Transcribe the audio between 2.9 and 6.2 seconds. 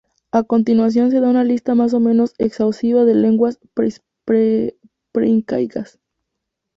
de lenguas preincaicas.